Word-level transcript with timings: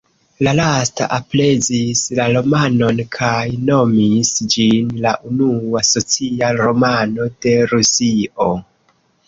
La 0.45 0.51
lasta 0.59 1.07
aprezis 1.17 2.01
la 2.19 2.25
romanon 2.37 3.03
kaj 3.17 3.45
nomis 3.69 4.33
ĝin 4.55 4.91
la 5.05 5.13
unua 5.35 5.85
"socia 5.93 6.53
romano" 6.65 7.31
de 7.47 7.57
Rusio. 7.77 8.53